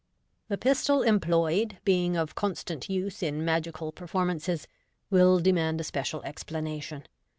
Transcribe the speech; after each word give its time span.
The 0.47 0.57
pistol 0.57 1.03
employed, 1.03 1.77
being 1.85 2.17
of 2.17 2.33
constant 2.33 2.89
use 2.89 3.21
in 3.21 3.45
magical 3.45 3.91
perform* 3.91 4.29
races, 4.31 4.67
will 5.11 5.37
demand 5.39 5.79
a 5.79 5.83
special 5.83 6.23
explanation. 6.23 7.03